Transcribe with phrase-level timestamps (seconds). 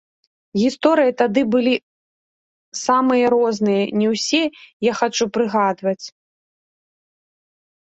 [0.61, 1.73] Гісторыя тады былі
[2.85, 4.41] самыя розныя, не ўсе
[4.89, 6.01] я хачу прыгадваць.